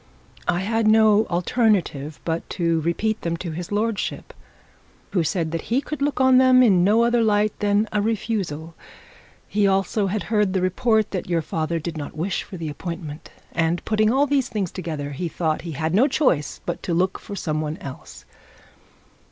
I 0.47 0.61
had 0.61 0.87
no 0.87 1.27
alternative 1.27 2.19
but 2.25 2.49
to 2.57 2.81
repeat 2.81 3.21
them 3.21 3.37
to 3.37 3.51
his 3.51 3.71
lordship, 3.71 4.33
who 5.11 5.23
said 5.23 5.51
that 5.51 5.65
he 5.69 5.79
could 5.79 6.01
look 6.01 6.19
on 6.19 6.39
them 6.39 6.63
in 6.63 6.83
no 6.83 7.03
other 7.03 7.21
light 7.21 7.53
than 7.59 7.87
a 7.93 8.01
refusal. 8.01 8.73
He 9.47 9.67
also 9.67 10.07
had 10.07 10.23
heard 10.23 10.53
the 10.53 10.61
report 10.63 11.11
that 11.11 11.29
your 11.29 11.43
father 11.43 11.77
did 11.77 11.97
not 11.97 12.17
wish 12.17 12.41
for 12.41 12.57
the 12.57 12.67
appointment, 12.67 13.29
and 13.51 13.85
putting 13.85 14.11
all 14.11 14.25
these 14.25 14.49
things 14.49 14.71
together, 14.71 15.11
he 15.11 15.27
thought 15.27 15.61
he 15.61 15.73
had 15.73 15.93
not 15.93 16.09
choice 16.09 16.61
but 16.65 16.81
to 16.81 16.95
look 16.95 17.19
for 17.19 17.35
some 17.35 17.61
one 17.61 17.77
else. 17.77 18.25